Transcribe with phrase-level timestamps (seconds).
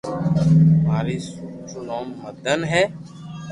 [0.85, 2.83] ماري سوٽ رو نوم مدن ھي